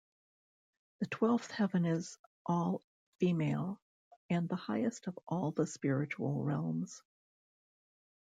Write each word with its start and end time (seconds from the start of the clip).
The 1.01 1.05
Twelfth 1.05 1.51
Heaven 1.51 1.85
is 1.85 2.17
all 2.47 2.81
Female 3.19 3.79
and 4.31 4.49
the 4.49 4.55
Highest 4.55 5.05
of 5.05 5.19
all 5.27 5.51
the 5.51 5.67
Spiritual 5.67 6.43
Realms. 6.43 7.03